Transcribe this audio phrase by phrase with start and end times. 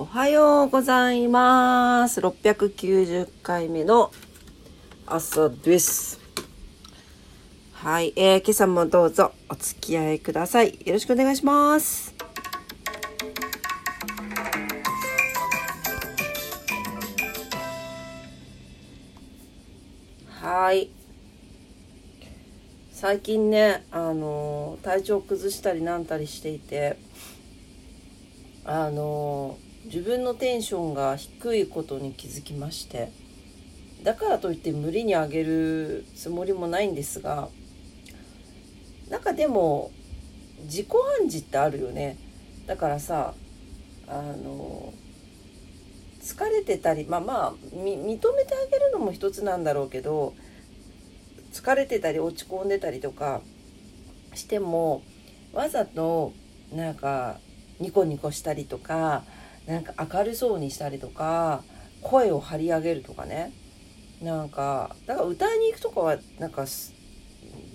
[0.00, 2.20] おはようございます。
[2.20, 4.12] 690回目の
[5.04, 6.20] 朝です。
[7.72, 10.78] はい、えー、今朝もどうぞお付き合いください。
[10.86, 12.14] よろしくお願いします。
[20.40, 20.90] はい。
[22.92, 26.96] 最近ね、あの体調崩したりなんたりしていて、
[28.64, 33.10] あの自分のテンションが低いことに気づきまして
[34.02, 37.48] だからといって無理に上げるつもりもないんですが
[39.08, 39.90] なんかでも
[40.64, 40.86] 自己
[41.20, 42.18] 暗示ってあるよね。
[42.66, 43.32] だからさ
[44.06, 44.92] あの
[46.20, 50.34] 疲れてたりまあまあ認めてあげるのも一つなんだろうけど
[51.52, 53.40] 疲れてたり落ち込んでたりとか
[54.34, 55.02] しても
[55.52, 56.32] わざと
[56.72, 57.38] なんか
[57.80, 59.24] ニコニコしたりとか
[59.68, 61.62] なんか明るそうにしたりとか
[62.00, 63.52] 声を張り上げるとかね。
[64.22, 66.64] なんかだから歌いに行くとかはなんか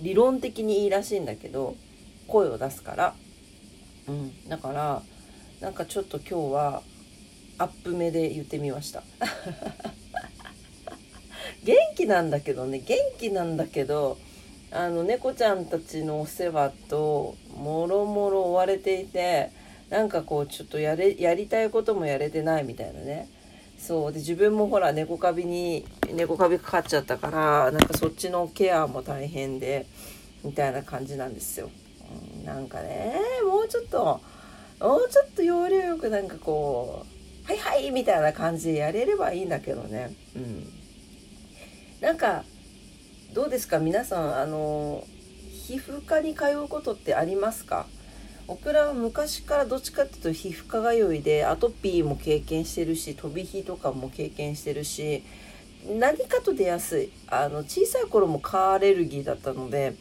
[0.00, 1.76] 理論的にいいらしいんだけど
[2.26, 3.14] 声を出すから。
[4.08, 4.48] うん。
[4.48, 5.02] だから
[5.60, 6.82] なんかちょっと今日は
[7.58, 9.02] アップ目で言ってみました。
[11.62, 12.78] 元気なんだけどね。
[12.78, 14.16] 元気なんだけど
[14.70, 19.50] あの猫ちゃんたちのお世話ともろもろ追われていて
[19.92, 23.28] なんかこうちょっとやれやりたいこともやれてないみたいなね。
[23.78, 24.12] そう。
[24.12, 25.84] で自分もほら猫カビに
[26.14, 29.84] 猫カビかかっちゃったからなんかそっちのケアも大変で
[30.42, 31.70] みたいな感じなんですよ、
[32.38, 34.22] うん、なんかねもうちょっと
[34.80, 37.04] もうちょっと要領よくなんかこ
[37.44, 40.14] うはいはいみたいな感じでやれればいいんだけどね。
[40.34, 40.72] うん。
[42.00, 42.44] なんか
[43.34, 43.78] どうですか？
[43.78, 45.04] 皆さんあの
[45.50, 47.86] 皮膚科に通うことってありますか？
[48.48, 55.22] オクラは昔からどっちかっていうと皮膚科通いでアトピーも経験してるし飛び火とかも経験してるし
[55.88, 59.94] 何かと出やすいあの小さい頃も蚊アレルギーだったので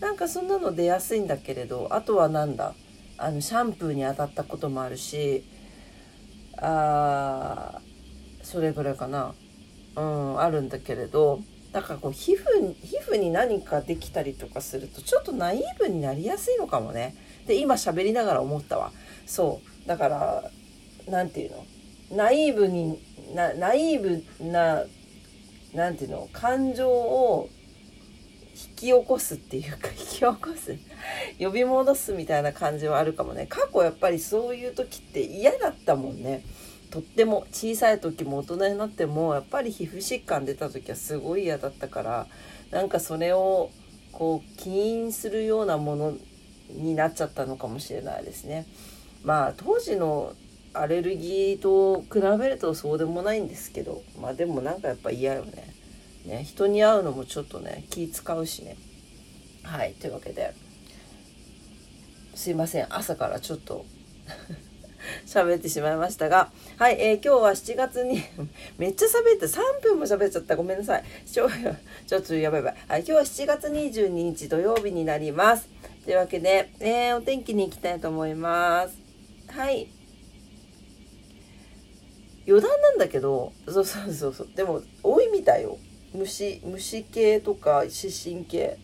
[0.00, 2.74] なんかそんなの出やすいんだけれどあとはなんだ
[3.16, 5.44] あのシャンプーに当たったこともあるし
[6.58, 7.80] あ
[8.42, 9.34] それぐらいかな
[9.96, 11.40] うんあるんだけれど
[11.72, 17.14] だからこう皮膚皮膚に何かできたりとかするとちょっとナイーブになりやすいのかもね。
[17.46, 18.92] で今喋りながら思ったわ。
[19.26, 19.88] そう。
[19.88, 20.50] だから
[21.08, 21.66] 何て言うの？
[22.16, 22.98] ナイーブに
[23.34, 24.84] なナイーブな
[25.74, 26.28] 何て言うの？
[26.32, 27.48] 感情を
[28.54, 30.76] 引き起こすっていうか 引き起こす
[31.40, 33.46] 呼び戻すみたいな感じはあるかもね。
[33.48, 36.42] 過去やっぱりそういう時って嫌だったもんね。
[36.90, 42.26] とっても小さい時も大人になってもやっぱり皮膚疾患出た時はすごい嫌だったから
[42.70, 43.70] なんかそれを
[44.12, 46.14] こう起因するようなもの
[46.70, 48.66] になっちゃったのかもしれないですね。
[49.22, 50.34] まあ当時の
[50.72, 55.74] アレルギーと比べるとそうでもないんですけどまあでもなんかやっぱ嫌よね。
[56.26, 58.76] ね人に会うのもちょっとね気使うしね。
[59.64, 60.54] はいというわけで
[62.34, 63.86] すいません朝からちょっと
[65.26, 68.22] 喋ってしまいましたがはい、えー、今日は7月に
[68.78, 71.48] めっちゃ喋って3分も喋っちゃったごめんなさいちょ
[72.06, 75.68] ちょっとやばいやばい、はい、今日は7月22日土曜日になります
[76.04, 78.98] というわけで、えー、お天気に行きたいと思います。
[79.48, 79.88] はい。
[82.46, 84.48] 余談なんだけど、そうそうそうそう。
[84.54, 85.78] でも、多いみたいよ。
[86.12, 88.76] 虫、虫系とか、湿疹系。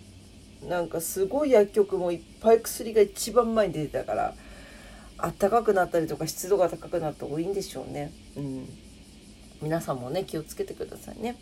[0.66, 4.34] なんかすごい薬局もいっぱい薬が一番前に出てたから、
[5.18, 8.12] あったかくなったりとか湿度が高くなって多いんでしょうね。
[8.34, 8.68] うん。
[9.60, 11.36] 皆さんもね、気をつけてくださいね。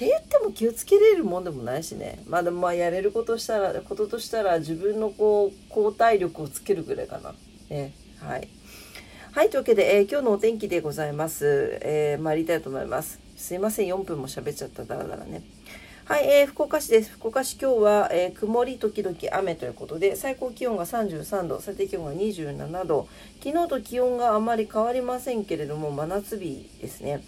[0.00, 2.22] って言っても気をつけれるもんでもないしね。
[2.26, 7.34] まあでもまあやれることしたらこととしたら自分のこう抗体力をつけるぐらいかな。
[7.68, 8.48] ねはい。
[9.32, 13.20] はいというわけで、えー、今日のお天気でございます、えー、参りたいと思います。
[13.36, 15.42] すいません4分も喋っちゃっただらだらね。
[16.06, 17.10] はい、えー、福岡市です。
[17.10, 23.06] 福岡市今日は、えー、曇り時々雨ということで最高気温が33度最低気温が27度
[23.44, 27.22] 昨日と気温があまり変わりませんけれども真夏日ですね。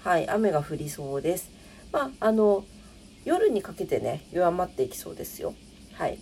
[0.00, 1.54] はい雨が降りそうです。
[1.92, 2.64] まあ、あの
[3.24, 5.54] 夜にかけてね弱まっていきそうですよ。
[5.94, 6.18] はい。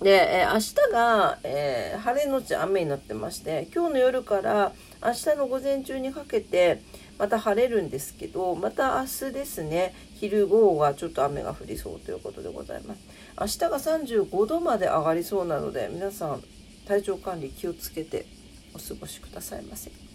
[0.00, 4.72] で、えー、明日が、えー、晴れのち雨になってまして今日の夜から
[5.02, 6.82] 明日の午前中にかけて
[7.18, 13.00] また晴れるんですけどまた明日ですね昼午後がちょっと雨が降りそうということでございます
[13.40, 16.42] 明日が35度まで上がりそうなので皆さん
[16.86, 18.26] 体調管理気をつけて
[18.74, 20.13] お過ごしくださいませ。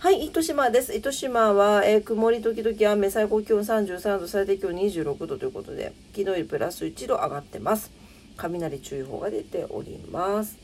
[0.00, 0.96] はい、糸島です。
[0.96, 7.92] 糸島は、えー、曇り時々雨、最高気温33度、最低気温26度ということで、昨日よりプラス1度上がってます。
[8.38, 10.56] 雷注意報が出ております。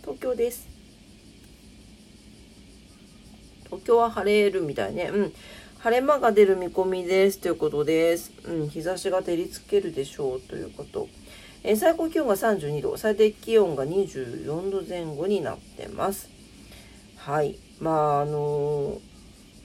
[0.00, 0.66] 東京です。
[3.66, 5.10] 東京は晴れるみたいね。
[5.12, 5.32] うん。
[5.80, 8.32] 晴れ間が出る見込みですということです。
[8.46, 11.08] うん、日差しが照りつけるでしょうということ。
[11.64, 16.30] えー、最高気温が32度、最低気温が24度前後になってます。
[17.18, 17.58] はい。
[17.80, 19.00] まあ、あの、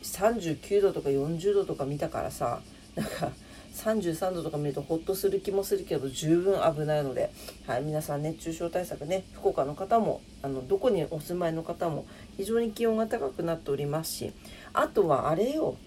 [0.04, 2.62] 39度とか40度とか見たからさ、
[2.96, 3.32] なんか、
[3.74, 7.32] 33度とか見るとほっとする気もするけど十分危ないので、
[7.66, 14.34] はい、皆さん熱中症対策ね福岡の方もあのどこにお住まいの方も非常に気温が高くなっておりますし
[14.74, 15.78] あとはあれよ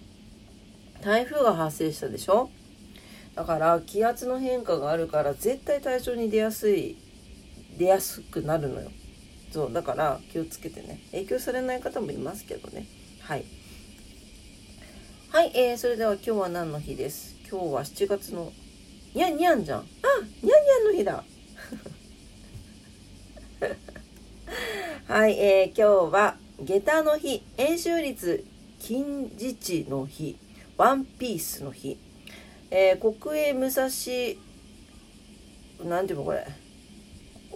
[1.01, 2.49] 台風が発生したでしょ？
[3.35, 6.97] だから気圧の変化があるから絶対体調に出やすい
[7.77, 8.89] 出やすくなるのよ。
[9.53, 10.99] そうだから気をつけてね。
[11.11, 12.87] 影響されない方もいますけどね。
[13.21, 13.45] はい。
[15.29, 17.35] はい、えー、それでは今日は何の日です？
[17.47, 18.51] 今日は7月の
[19.13, 19.79] にゃんにゃんじゃん。
[19.81, 19.83] あ
[20.41, 21.23] にゃんにゃんの日だ。
[25.13, 28.43] はい、えー、今日は下駄の日円周率
[28.79, 30.35] 金字地の日
[30.77, 31.99] ワンピースの日、
[32.71, 33.83] えー、国営武蔵
[35.87, 36.62] なんていうのこれ？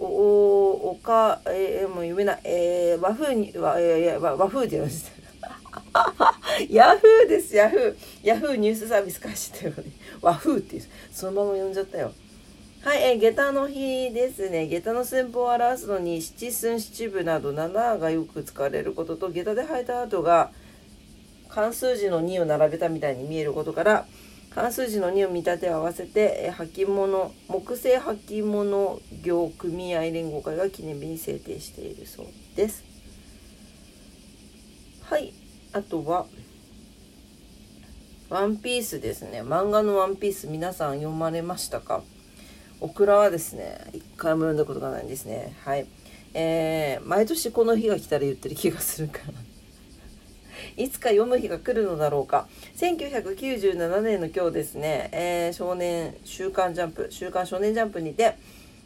[0.00, 5.18] おおかえー、もう読めない、えー、和風に和,、えー、和風で言うんです
[6.70, 7.96] ヤフーです、ヤフー。
[8.22, 9.90] ヤフーニュースサービス開始ということで、
[10.20, 12.12] 和風っていう、そのまま読んじゃったよ。
[12.82, 14.66] はい、えー、下駄の日ですね。
[14.66, 20.50] 下駄の寸法を表すのに七寸七分など7がよく使われることと、下駄で履いた後が
[21.48, 24.06] 漢数字の2を並べたみたいに見えることから、
[24.54, 32.82] 漢数字の2を見立て合わせて、え、履物、木製履物業組合連合会が記念日に制定しているそうです。
[35.02, 35.32] はい。
[35.72, 36.26] あとは、
[38.30, 39.42] ワンピースですね。
[39.42, 42.02] 漫画のワンピース皆さん読まれましたか？
[42.80, 45.56] オクラはですね、一回も読んだことがないんですね。
[45.64, 45.86] はい。
[46.34, 49.32] えー、毎年この日が来たら言ってる気がするから。
[50.78, 52.46] いつか読む日が来るのだろうか。
[52.76, 58.36] 1997年の今日ですね、えー、少年、週刊ジャンプ、週刊少年ジャンプにて、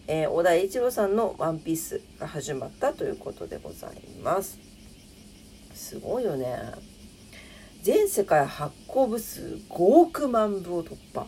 [0.06, 3.91] えー、小田一郎さんのワンピースが始まったということでござい
[4.25, 4.59] ます。
[5.75, 6.59] すごいよね
[7.83, 11.27] 全世界発行部数5億万部を突破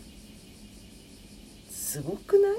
[1.69, 2.53] すごくない？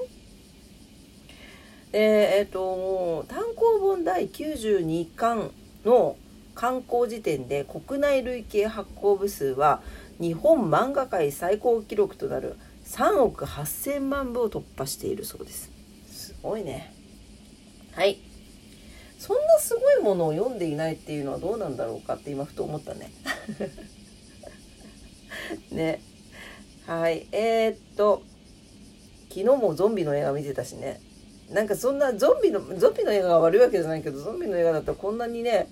[1.93, 5.51] えー、っと単行本第92巻
[5.85, 6.17] の
[6.55, 9.81] 刊行時点で国内累計発行部数は
[10.19, 12.55] 日本漫画界最高記録となる
[12.85, 15.71] 3億8,000万部を突破しているそうです
[16.07, 16.93] すごいね
[17.93, 18.17] はい
[19.25, 23.11] そんなすごいものを読んでいないっていうのはどうなんだろうかって今ふと思ったね。
[25.71, 26.01] ね。
[26.85, 27.27] はい。
[27.31, 28.21] えー、っと、
[29.29, 31.01] 昨日もゾンビの映画見てたしね。
[31.49, 35.69] なんかそんなゾンビの、ゾンビの映画が悪いわけじゃないけど、ゾンビの映画だったらこんなにね、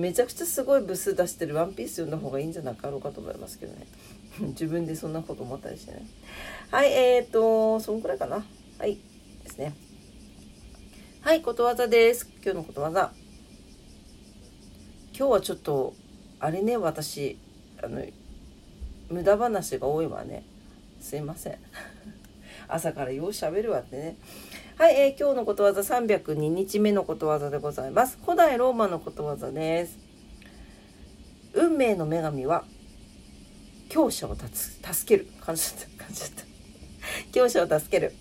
[0.00, 3.86] めちゃくちゃすごい部数出してるワンピース読んだ方がいいんじゃなかろうかと思いますけどね。
[4.40, 6.06] 自分でそんなこと思ったりしてね。
[6.70, 8.44] はい、えー、っと、そんくらいかな。
[8.78, 8.98] はい。
[9.44, 9.74] ですね。
[11.20, 12.30] はい、ことわざです。
[12.42, 13.12] 今日のことわざ。
[15.16, 15.94] 今日はちょっと、
[16.38, 17.38] あれね、私、
[17.82, 18.02] あの、
[19.10, 20.44] 無駄話が多いわね。
[21.00, 21.58] すいません。
[22.68, 24.16] 朝からようしゃべるわってね。
[24.80, 28.18] はい、えー、今日のことわざ302日目のことわざでございます。
[28.24, 29.98] 古代ローマのことわざです。
[31.52, 32.64] 運命の女神は
[33.90, 34.48] 強者を助
[35.06, 35.28] ける。
[35.44, 35.80] 感じた。
[36.02, 36.44] 感じた。
[37.30, 38.14] 強者を助ける。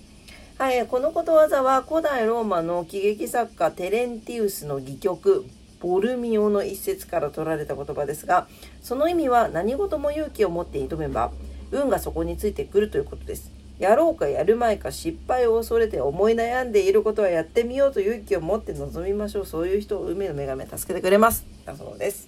[0.57, 5.45] はい、このことわざは古代ローマの喜劇作家テレンティウスの戯曲
[5.79, 8.49] ボルミオの一節から取られた言葉ですが
[8.81, 11.31] その意味は何事も勇気を持って挑めば
[11.71, 19.45] 運がそこについてくるということですやろうかやるまいか失敗を恐れて思い悩んでいることはやってみようと勇気を持って臨みましょう。
[19.45, 21.45] そういう人を海の女神助けてくれます。
[21.65, 22.27] だそうです。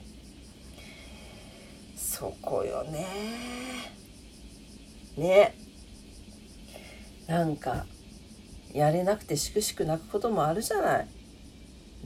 [1.98, 3.05] そこよね。
[5.17, 5.55] ね。
[7.27, 7.86] なんか
[8.74, 11.08] やれなくてしくしく泣くこともあるじゃない。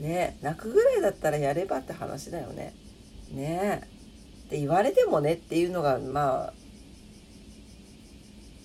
[0.00, 0.38] ね。
[0.42, 2.74] 泣くぐらいだったらやればって話だよね。
[3.30, 3.82] ね。
[4.46, 6.52] って言われてもねっていうのがまあ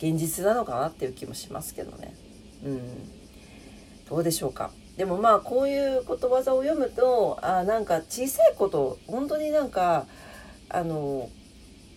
[0.02, 2.16] 現実なのかなっていう気もしますけどね。
[2.66, 2.82] うん。
[4.10, 4.72] どうでしょうか。
[4.98, 10.06] でもまあこういうことわざを読むとあなんか小さいこと本当になんか
[10.70, 11.30] あの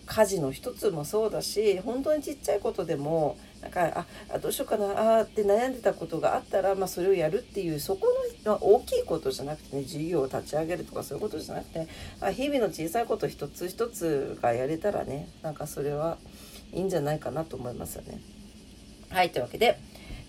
[0.05, 8.07] 家事の一つもそうだし本当にちっちゃいことでもなんかあどうしようかなあって悩んでたことがあったら、まあ、それをやるっていうそこ
[8.45, 11.87] の大きいことじゃなくてね事業を立ち上げるとかそういうことじゃなくて
[12.21, 16.17] あ日々の小さいこと一つ一つがやれたらねなんかそれは
[16.73, 18.19] いいんじゃないかなと思いますよね。
[19.09, 19.79] はいというわけで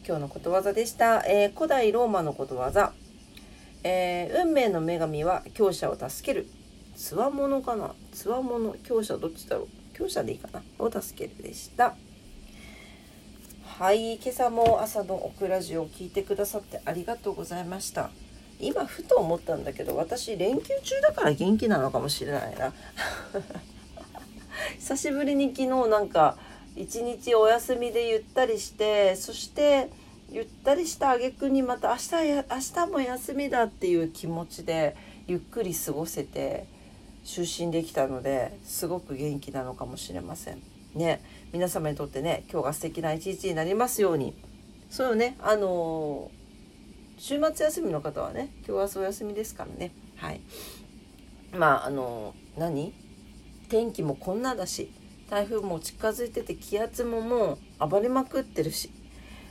[0.06, 2.92] 今日のことわざでした、えー、古代ローマのことわざ、
[3.82, 6.46] えー、運命の女神は強者を助ける。
[6.94, 7.94] つわものかな？
[8.12, 9.68] つわもの強者どっちだろう？
[9.94, 10.62] 強者でいいかな？
[10.78, 11.94] を助けるでした。
[13.64, 18.10] はい今朝も朝のオクラジオを聞いてくださってありがとうございました。
[18.58, 22.72] 今ふと思ったんだけど私連休中だから元気なのかもしれないな。
[24.78, 26.36] 久しぶりに昨日なんか
[26.74, 29.90] 一日お休みでゆったりしてそして
[30.30, 34.96] ゆったりした挙句にまた明日や明日も休みだっていう気持ちで
[35.26, 36.66] ゆっくり過ごせて
[37.24, 40.62] 就寝できたのですごく元気なのかもしれません。
[40.94, 41.20] ね
[41.52, 44.34] 皆様にとってね今日が素敵な一日になりますように。
[44.88, 46.30] そうよねあの
[47.18, 49.92] 週末休みの方はね今日はお休みですからね。
[50.16, 50.40] はい。
[51.52, 53.05] まああの何？
[53.68, 54.90] 天気もこんなだし
[55.28, 58.90] 台風も近づいてて気圧ももう暴れまくってるし。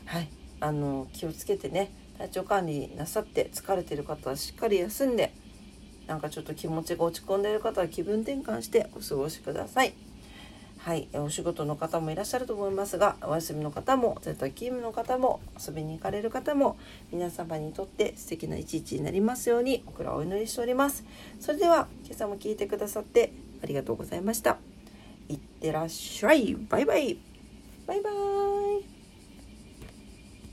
[0.05, 0.29] はい。
[0.59, 5.33] あの気をつけてね体調管理なさって疲れてる方はしっかり休んで
[6.07, 9.93] なんかちょっと気持ちが落ち込んでる方は気分転換してお過ごしください。
[10.77, 16.77] はい、お仕事の方もいらっしゃると思いますがお休みの方も在宅勤務の方も遊びに行かれる方も
[17.11, 21.03] 皆様にとって素敵な一日になりますように僕らお祈りしております。
[21.39, 23.33] それでは今朝も聞いてくださって
[23.65, 24.57] ありがとうございました。
[25.27, 26.55] いってらっしゃい。
[26.69, 27.17] バイバイ。
[27.87, 28.54] バイバイ。